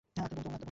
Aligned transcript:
আত্মার 0.01 0.29
বন্ধু 0.29 0.47
আমরা! 0.47 0.59